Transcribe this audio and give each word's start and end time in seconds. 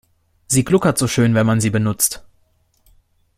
Sie 0.47 0.63
gluckert 0.65 0.97
so 0.97 1.07
schön, 1.07 1.35
wenn 1.35 1.45
man 1.45 1.61
sie 1.61 1.69
benutzt. 1.69 2.23